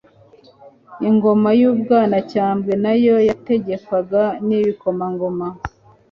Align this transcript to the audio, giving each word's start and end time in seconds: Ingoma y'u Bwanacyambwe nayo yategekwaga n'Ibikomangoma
Ingoma 1.07 1.49
y'u 1.59 1.71
Bwanacyambwe 1.79 2.73
nayo 2.83 3.15
yategekwaga 3.29 4.23
n'Ibikomangoma 4.45 5.47